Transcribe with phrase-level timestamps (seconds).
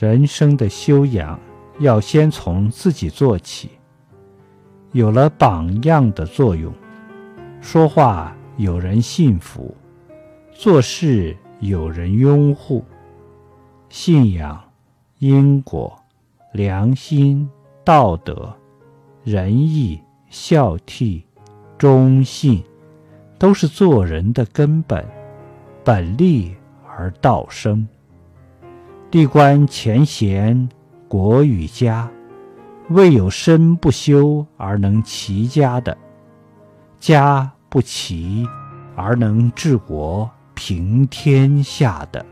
[0.00, 1.38] 人生的修养
[1.78, 3.68] 要先从自己做起，
[4.92, 6.72] 有了榜样的作用，
[7.60, 9.76] 说话有人信服，
[10.54, 12.82] 做事有人拥护，
[13.90, 14.58] 信仰、
[15.18, 15.94] 因果、
[16.54, 17.46] 良心、
[17.84, 18.50] 道德、
[19.22, 21.22] 仁义、孝悌、
[21.76, 22.64] 忠信，
[23.38, 25.06] 都是做人的根本，
[25.84, 26.56] 本立
[26.88, 27.86] 而道生。
[29.10, 30.68] 地观前贤，
[31.08, 32.08] 国与家，
[32.90, 35.92] 未有身不修而能齐家的；
[37.00, 38.46] 家不齐
[38.94, 42.24] 而能治国平天下的。